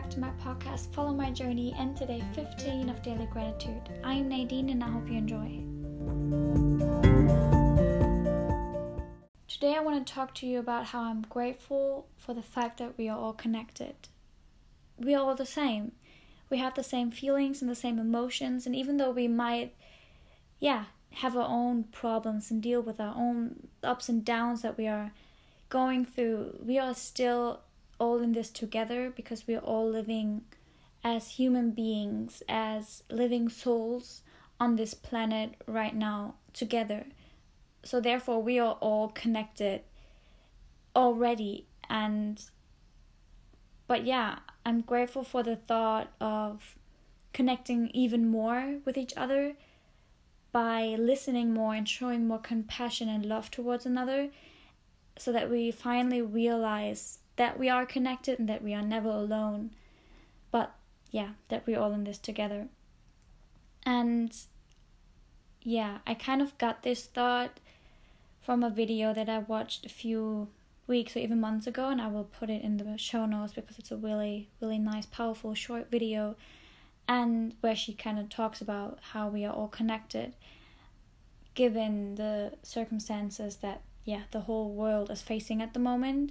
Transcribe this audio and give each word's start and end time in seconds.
back 0.00 0.10
to 0.10 0.20
my 0.20 0.30
podcast, 0.44 0.94
Follow 0.94 1.12
My 1.12 1.28
Journey, 1.32 1.74
and 1.76 1.96
today 1.96 2.22
15 2.32 2.88
of 2.88 3.02
Daily 3.02 3.26
Gratitude. 3.26 3.82
I'm 4.04 4.28
Nadine 4.28 4.68
and 4.68 4.84
I 4.84 4.88
hope 4.88 5.08
you 5.08 5.18
enjoy. 5.18 5.58
Today 9.48 9.74
I 9.74 9.80
want 9.80 10.06
to 10.06 10.12
talk 10.14 10.36
to 10.36 10.46
you 10.46 10.60
about 10.60 10.84
how 10.86 11.00
I'm 11.02 11.22
grateful 11.22 12.06
for 12.16 12.32
the 12.32 12.42
fact 12.42 12.78
that 12.78 12.96
we 12.96 13.08
are 13.08 13.18
all 13.18 13.32
connected. 13.32 13.96
We 15.00 15.16
are 15.16 15.20
all 15.20 15.34
the 15.34 15.44
same. 15.44 15.90
We 16.48 16.58
have 16.58 16.74
the 16.74 16.84
same 16.84 17.10
feelings 17.10 17.60
and 17.60 17.68
the 17.68 17.74
same 17.74 17.98
emotions, 17.98 18.66
and 18.66 18.76
even 18.76 18.98
though 18.98 19.10
we 19.10 19.26
might, 19.26 19.74
yeah, 20.60 20.84
have 21.10 21.36
our 21.36 21.48
own 21.48 21.82
problems 21.82 22.52
and 22.52 22.62
deal 22.62 22.82
with 22.82 23.00
our 23.00 23.16
own 23.16 23.66
ups 23.82 24.08
and 24.08 24.24
downs 24.24 24.62
that 24.62 24.78
we 24.78 24.86
are 24.86 25.10
going 25.70 26.04
through, 26.04 26.60
we 26.64 26.78
are 26.78 26.94
still 26.94 27.62
all 27.98 28.20
in 28.20 28.32
this 28.32 28.50
together 28.50 29.10
because 29.14 29.46
we 29.46 29.54
are 29.54 29.60
all 29.60 29.88
living 29.88 30.42
as 31.04 31.30
human 31.30 31.70
beings, 31.70 32.42
as 32.48 33.02
living 33.10 33.48
souls 33.48 34.22
on 34.60 34.76
this 34.76 34.94
planet 34.94 35.54
right 35.66 35.94
now 35.94 36.34
together. 36.52 37.06
So, 37.84 38.00
therefore, 38.00 38.42
we 38.42 38.58
are 38.58 38.76
all 38.80 39.08
connected 39.08 39.82
already. 40.94 41.66
And, 41.88 42.42
but 43.86 44.04
yeah, 44.04 44.40
I'm 44.66 44.80
grateful 44.80 45.22
for 45.22 45.42
the 45.42 45.56
thought 45.56 46.12
of 46.20 46.76
connecting 47.32 47.90
even 47.94 48.28
more 48.28 48.78
with 48.84 48.98
each 48.98 49.14
other 49.16 49.54
by 50.50 50.96
listening 50.98 51.52
more 51.52 51.74
and 51.74 51.88
showing 51.88 52.26
more 52.26 52.38
compassion 52.38 53.08
and 53.08 53.24
love 53.24 53.50
towards 53.50 53.86
another 53.86 54.30
so 55.18 55.32
that 55.32 55.50
we 55.50 55.70
finally 55.70 56.22
realize 56.22 57.18
that 57.38 57.58
we 57.58 57.68
are 57.68 57.86
connected 57.86 58.38
and 58.38 58.48
that 58.48 58.62
we 58.62 58.74
are 58.74 58.82
never 58.82 59.08
alone. 59.08 59.70
But 60.50 60.74
yeah, 61.10 61.30
that 61.48 61.66
we're 61.66 61.78
all 61.78 61.92
in 61.92 62.04
this 62.04 62.18
together. 62.18 62.68
And 63.84 64.36
yeah, 65.62 65.98
I 66.06 66.14
kind 66.14 66.42
of 66.42 66.56
got 66.58 66.82
this 66.82 67.06
thought 67.06 67.60
from 68.42 68.62
a 68.62 68.70
video 68.70 69.14
that 69.14 69.28
I 69.28 69.38
watched 69.38 69.86
a 69.86 69.88
few 69.88 70.48
weeks 70.86 71.16
or 71.16 71.20
even 71.20 71.40
months 71.40 71.66
ago, 71.66 71.88
and 71.88 72.00
I 72.00 72.08
will 72.08 72.24
put 72.24 72.50
it 72.50 72.62
in 72.62 72.76
the 72.76 72.98
show 72.98 73.24
notes 73.24 73.54
because 73.54 73.78
it's 73.78 73.90
a 73.90 73.96
really, 73.96 74.48
really 74.60 74.78
nice, 74.78 75.06
powerful, 75.06 75.54
short 75.54 75.90
video, 75.90 76.36
and 77.06 77.54
where 77.60 77.76
she 77.76 77.94
kind 77.94 78.18
of 78.18 78.28
talks 78.28 78.60
about 78.60 78.98
how 79.12 79.28
we 79.28 79.44
are 79.44 79.54
all 79.54 79.68
connected 79.68 80.34
given 81.54 82.14
the 82.14 82.52
circumstances 82.62 83.56
that 83.56 83.82
yeah 84.04 84.20
the 84.30 84.42
whole 84.42 84.70
world 84.70 85.10
is 85.10 85.20
facing 85.20 85.60
at 85.60 85.74
the 85.74 85.80
moment 85.80 86.30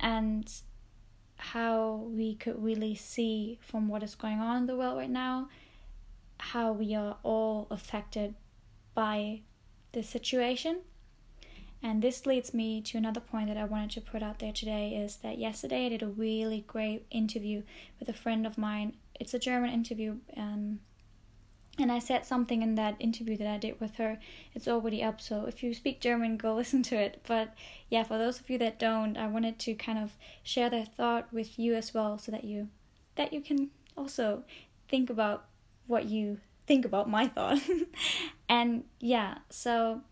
and 0.00 0.52
how 1.36 2.08
we 2.10 2.34
could 2.34 2.62
really 2.62 2.94
see 2.94 3.58
from 3.60 3.88
what 3.88 4.02
is 4.02 4.14
going 4.14 4.40
on 4.40 4.56
in 4.56 4.66
the 4.66 4.76
world 4.76 4.96
right 4.96 5.10
now 5.10 5.48
how 6.38 6.72
we 6.72 6.94
are 6.94 7.16
all 7.22 7.66
affected 7.70 8.34
by 8.94 9.40
this 9.92 10.08
situation 10.08 10.78
and 11.82 12.02
this 12.02 12.26
leads 12.26 12.54
me 12.54 12.80
to 12.82 12.98
another 12.98 13.20
point 13.20 13.48
that 13.48 13.56
I 13.56 13.64
wanted 13.64 13.90
to 13.92 14.00
put 14.00 14.22
out 14.22 14.38
there 14.38 14.52
today 14.52 14.96
is 14.96 15.16
that 15.16 15.38
yesterday 15.38 15.86
I 15.86 15.90
did 15.90 16.02
a 16.02 16.08
really 16.08 16.64
great 16.66 17.06
interview 17.10 17.62
with 18.00 18.08
a 18.08 18.12
friend 18.12 18.46
of 18.46 18.58
mine. 18.58 18.96
It's 19.20 19.34
a 19.34 19.38
German 19.38 19.70
interview 19.70 20.16
um, 20.36 20.80
and 21.78 21.92
I 21.92 21.98
said 21.98 22.24
something 22.24 22.62
in 22.62 22.74
that 22.76 22.96
interview 22.98 23.36
that 23.36 23.46
I 23.46 23.58
did 23.58 23.80
with 23.80 23.96
her. 23.96 24.18
It's 24.54 24.68
already 24.68 25.02
up, 25.02 25.20
so 25.20 25.44
if 25.44 25.62
you 25.62 25.74
speak 25.74 26.00
German, 26.00 26.36
go 26.36 26.54
listen 26.56 26.82
to 26.84 26.96
it. 26.96 27.22
But 27.26 27.54
yeah, 27.90 28.02
for 28.02 28.18
those 28.18 28.40
of 28.40 28.48
you 28.48 28.58
that 28.58 28.78
don't, 28.78 29.16
I 29.16 29.26
wanted 29.26 29.58
to 29.60 29.74
kind 29.74 29.98
of 29.98 30.12
share 30.42 30.70
that 30.70 30.96
thought 30.96 31.32
with 31.32 31.58
you 31.58 31.74
as 31.74 31.92
well, 31.92 32.18
so 32.18 32.32
that 32.32 32.44
you 32.44 32.68
that 33.16 33.32
you 33.32 33.40
can 33.40 33.70
also 33.96 34.44
think 34.88 35.10
about 35.10 35.46
what 35.86 36.04
you 36.06 36.38
think 36.66 36.84
about 36.84 37.08
my 37.08 37.26
thought. 37.28 37.60
and 38.48 38.84
yeah, 39.00 39.38
so 39.50 40.02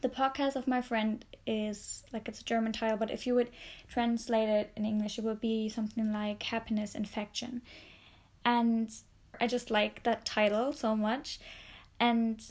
the 0.00 0.08
podcast 0.08 0.56
of 0.56 0.66
my 0.66 0.82
friend 0.82 1.24
is 1.46 2.04
like 2.12 2.28
it's 2.28 2.40
a 2.40 2.44
German 2.44 2.72
title, 2.72 2.96
but 2.96 3.10
if 3.10 3.26
you 3.26 3.34
would 3.34 3.50
translate 3.88 4.48
it 4.48 4.72
in 4.76 4.84
English, 4.84 5.18
it 5.18 5.24
would 5.24 5.40
be 5.40 5.68
something 5.68 6.12
like 6.12 6.42
happiness 6.42 6.94
infection. 6.94 7.62
And 8.44 8.90
I 9.40 9.46
just 9.46 9.70
like 9.70 10.02
that 10.04 10.24
title 10.24 10.72
so 10.72 10.96
much. 10.96 11.38
And 12.00 12.42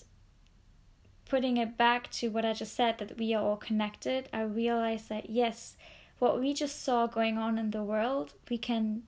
putting 1.25 1.57
it 1.57 1.77
back 1.77 2.11
to 2.11 2.29
what 2.29 2.45
I 2.45 2.53
just 2.53 2.75
said 2.75 2.97
that 2.99 3.17
we 3.17 3.33
are 3.33 3.43
all 3.43 3.57
connected, 3.57 4.29
I 4.31 4.43
realized 4.43 5.09
that 5.09 5.29
yes, 5.29 5.75
what 6.19 6.39
we 6.39 6.53
just 6.53 6.83
saw 6.83 7.07
going 7.07 7.37
on 7.37 7.57
in 7.57 7.71
the 7.71 7.83
world, 7.83 8.33
we 8.49 8.57
can 8.57 9.03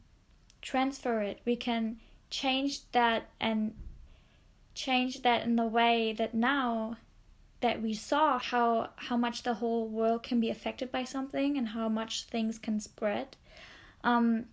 transfer 0.62 1.22
it. 1.22 1.40
We 1.46 1.56
can 1.56 1.98
change 2.30 2.92
that 2.92 3.30
and 3.40 3.74
change 4.74 5.22
that 5.22 5.44
in 5.44 5.56
the 5.56 5.66
way 5.66 6.14
that 6.14 6.34
now 6.34 6.98
that 7.62 7.82
we 7.82 7.94
saw 7.94 8.38
how 8.38 8.90
how 8.96 9.18
much 9.18 9.44
the 9.44 9.56
whole 9.56 9.88
world 9.88 10.22
can 10.22 10.40
be 10.40 10.50
affected 10.50 10.92
by 10.92 11.04
something 11.04 11.58
and 11.58 11.70
how 11.70 11.88
much 11.88 12.26
things 12.26 12.60
can 12.60 12.80
spread 12.80 13.38
um 14.04 14.46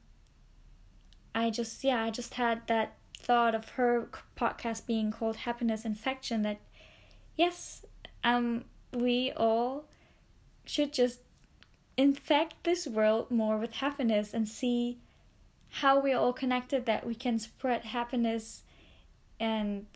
i 1.34 1.50
just 1.50 1.82
yeah 1.82 2.02
i 2.02 2.10
just 2.10 2.34
had 2.34 2.66
that 2.68 2.94
thought 3.22 3.54
of 3.54 3.70
her 3.70 4.08
podcast 4.36 4.86
being 4.86 5.10
called 5.10 5.36
Happiness 5.36 5.84
Infection 5.84 6.42
that 6.42 6.58
yes, 7.36 7.84
um 8.24 8.64
we 8.92 9.32
all 9.36 9.84
should 10.64 10.92
just 10.92 11.20
infect 11.96 12.54
this 12.64 12.86
world 12.86 13.30
more 13.30 13.58
with 13.58 13.74
happiness 13.74 14.32
and 14.32 14.48
see 14.48 14.98
how 15.70 16.00
we're 16.00 16.16
all 16.18 16.32
connected 16.32 16.86
that 16.86 17.06
we 17.06 17.14
can 17.14 17.38
spread 17.38 17.82
happiness 17.84 18.62
and 19.40 19.86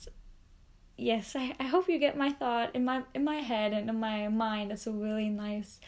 yes 0.97 1.37
I, 1.37 1.55
I 1.61 1.65
hope 1.65 1.89
you 1.89 1.99
get 1.99 2.17
my 2.17 2.31
thought 2.31 2.75
in 2.75 2.85
my 2.85 3.03
in 3.15 3.25
my 3.25 3.37
head 3.37 3.73
and 3.73 3.89
in 3.91 4.01
my 4.01 4.29
mind. 4.29 4.73
It's 4.73 4.87
a 4.87 4.93
really 4.93 5.29
nice 5.29 5.79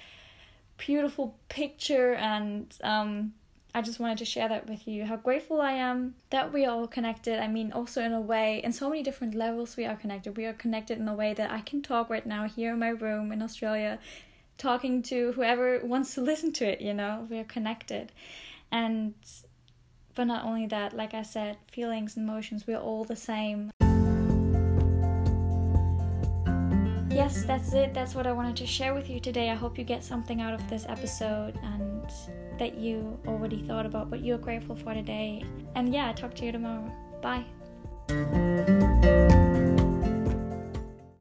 beautiful 0.76 1.36
picture 1.48 2.14
and 2.14 2.72
um 2.84 3.32
I 3.74 3.82
just 3.82 4.00
wanted 4.00 4.18
to 4.18 4.24
share 4.24 4.48
that 4.48 4.68
with 4.68 4.88
you 4.88 5.04
how 5.04 5.16
grateful 5.16 5.60
I 5.60 5.72
am 5.72 6.14
that 6.30 6.52
we 6.52 6.64
are 6.64 6.74
all 6.74 6.86
connected. 6.86 7.38
I 7.38 7.48
mean, 7.48 7.70
also 7.70 8.02
in 8.02 8.12
a 8.12 8.20
way, 8.20 8.62
in 8.64 8.72
so 8.72 8.88
many 8.88 9.02
different 9.02 9.34
levels, 9.34 9.76
we 9.76 9.84
are 9.84 9.94
connected. 9.94 10.36
We 10.36 10.46
are 10.46 10.54
connected 10.54 10.98
in 10.98 11.06
a 11.06 11.14
way 11.14 11.34
that 11.34 11.50
I 11.50 11.60
can 11.60 11.82
talk 11.82 12.08
right 12.08 12.26
now 12.26 12.48
here 12.48 12.72
in 12.72 12.78
my 12.78 12.88
room 12.88 13.30
in 13.30 13.42
Australia, 13.42 13.98
talking 14.56 15.02
to 15.02 15.32
whoever 15.32 15.80
wants 15.84 16.14
to 16.14 16.20
listen 16.30 16.52
to 16.54 16.66
it, 16.66 16.80
you 16.80 16.94
know, 16.94 17.26
we 17.28 17.38
are 17.38 17.44
connected. 17.44 18.10
And, 18.72 19.14
but 20.14 20.24
not 20.24 20.44
only 20.44 20.66
that, 20.66 20.96
like 20.96 21.12
I 21.12 21.22
said, 21.22 21.58
feelings 21.70 22.16
and 22.16 22.28
emotions, 22.28 22.66
we're 22.66 22.78
all 22.78 23.04
the 23.04 23.16
same. 23.16 23.70
Yes, 27.10 27.44
that's 27.44 27.72
it. 27.74 27.92
That's 27.92 28.14
what 28.14 28.26
I 28.26 28.32
wanted 28.32 28.56
to 28.56 28.66
share 28.66 28.94
with 28.94 29.10
you 29.10 29.20
today. 29.20 29.50
I 29.50 29.54
hope 29.54 29.76
you 29.76 29.84
get 29.84 30.02
something 30.04 30.40
out 30.40 30.54
of 30.54 30.70
this 30.70 30.86
episode 30.88 31.58
and 31.62 32.10
that 32.58 32.76
you 32.76 33.18
already 33.26 33.62
thought 33.66 33.86
about 33.86 34.10
what 34.10 34.24
you're 34.24 34.38
grateful 34.38 34.76
for 34.76 34.94
today. 34.94 35.44
And 35.74 35.92
yeah, 35.92 36.12
talk 36.12 36.34
to 36.34 36.44
you 36.44 36.52
tomorrow. 36.52 36.90
Bye. 37.22 37.44